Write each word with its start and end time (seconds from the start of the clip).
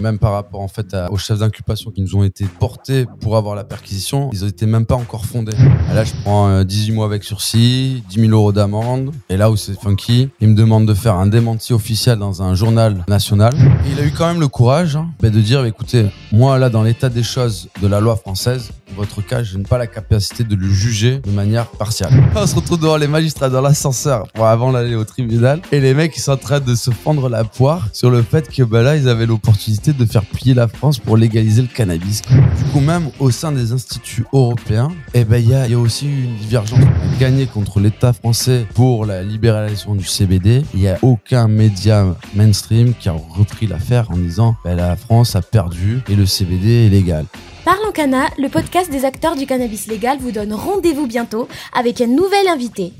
Même 0.00 0.18
par 0.18 0.32
rapport 0.32 0.60
en 0.60 0.68
fait 0.68 0.96
aux 1.10 1.16
chefs 1.16 1.38
d'inculpation 1.38 1.90
qui 1.90 2.02
nous 2.02 2.16
ont 2.16 2.24
été 2.24 2.44
portés 2.44 3.06
pour 3.20 3.36
avoir 3.36 3.54
la 3.54 3.64
perquisition, 3.64 4.30
ils 4.32 4.44
étaient 4.44 4.66
même 4.66 4.86
pas 4.86 4.94
encore 4.94 5.24
fondés. 5.24 5.56
Là, 5.94 6.04
je 6.04 6.12
prends 6.22 6.48
euh, 6.48 6.64
18 6.64 6.92
mois 6.92 7.06
avec 7.06 7.24
sursis, 7.24 8.02
10 8.10 8.20
000 8.20 8.32
euros 8.32 8.52
d'amende. 8.52 9.12
Et 9.28 9.36
là 9.36 9.50
où 9.50 9.56
c'est 9.56 9.78
funky, 9.80 10.30
il 10.40 10.48
me 10.48 10.54
demande 10.54 10.86
de 10.86 10.94
faire 10.94 11.14
un 11.14 11.26
démenti 11.26 11.72
officiel 11.72 12.18
dans 12.18 12.42
un 12.42 12.54
journal 12.54 13.04
national. 13.08 13.54
Et 13.86 13.92
il 13.92 14.00
a 14.00 14.04
eu 14.04 14.12
quand 14.12 14.26
même 14.26 14.40
le 14.40 14.48
courage 14.48 14.96
hein, 14.96 15.08
de 15.22 15.28
dire, 15.40 15.64
écoutez, 15.64 16.06
moi 16.32 16.58
là, 16.58 16.68
dans 16.70 16.82
l'état 16.82 17.08
des 17.08 17.22
choses 17.22 17.68
de 17.80 17.86
la 17.86 18.00
loi 18.00 18.16
française, 18.16 18.70
votre 18.96 19.22
cas, 19.22 19.42
je 19.42 19.58
n'ai 19.58 19.64
pas 19.64 19.78
la 19.78 19.86
capacité 19.86 20.42
de 20.42 20.54
le 20.54 20.68
juger 20.68 21.18
de 21.18 21.30
manière 21.30 21.66
partiale. 21.66 22.10
On 22.34 22.46
se 22.46 22.54
retrouve 22.54 22.80
devant 22.80 22.96
les 22.96 23.06
magistrats 23.06 23.50
dans 23.50 23.60
l'ascenseur 23.60 24.26
pour 24.34 24.46
avant 24.46 24.72
d'aller 24.72 24.94
au 24.94 25.04
tribunal. 25.04 25.60
Et 25.70 25.80
les 25.80 25.94
mecs, 25.94 26.16
ils 26.16 26.20
sont 26.20 26.32
en 26.32 26.36
train 26.36 26.60
de 26.60 26.74
se 26.74 26.90
fendre 26.90 27.28
la 27.28 27.44
poire 27.44 27.88
sur 27.92 28.10
le 28.10 28.22
fait 28.22 28.48
que 28.48 28.62
bah, 28.62 28.82
là, 28.82 28.96
ils 28.96 29.08
avaient 29.08 29.26
l'opportunité 29.26 29.92
de 29.92 30.04
faire 30.04 30.24
plier 30.24 30.54
la 30.54 30.68
France 30.68 30.98
pour 30.98 31.16
légaliser 31.16 31.62
le 31.62 31.68
cannabis. 31.68 32.22
Du 32.22 32.64
coup, 32.72 32.80
même 32.80 33.10
au 33.20 33.30
sein 33.30 33.52
des 33.52 33.72
instituts 33.72 34.24
européens, 34.32 34.90
eh 35.14 35.24
ben, 35.24 35.36
il 35.36 35.48
y, 35.48 35.54
a, 35.54 35.78
aussi 35.78 36.06
une 36.06 36.36
divergence. 36.36 36.80
On 36.80 37.14
a 37.14 37.18
gagné 37.18 37.46
contre 37.46 37.80
l'État 37.80 38.12
français 38.12 38.66
pour 38.74 39.04
la 39.04 39.22
libéralisation 39.22 39.94
du 39.94 40.04
CBD. 40.04 40.64
Il 40.74 40.80
n'y 40.80 40.88
a 40.88 40.98
aucun 41.02 41.48
média 41.48 42.06
mainstream 42.34 42.94
qui 42.94 43.08
a 43.08 43.12
repris 43.12 43.66
l'affaire 43.66 44.10
en 44.10 44.16
disant 44.16 44.56
bah, 44.64 44.74
la 44.74 44.96
France 44.96 45.36
a 45.36 45.42
perdu 45.42 46.00
et 46.08 46.14
le 46.14 46.24
CBD 46.26 46.86
est 46.86 46.88
légal. 46.88 47.26
Parlons 47.66 47.90
Cana, 47.90 48.28
le 48.38 48.48
podcast 48.48 48.92
des 48.92 49.04
acteurs 49.04 49.34
du 49.34 49.44
cannabis 49.44 49.88
légal 49.88 50.18
vous 50.20 50.30
donne 50.30 50.54
rendez-vous 50.54 51.08
bientôt 51.08 51.48
avec 51.74 52.00
un 52.00 52.06
nouvel 52.06 52.46
invité. 52.46 52.92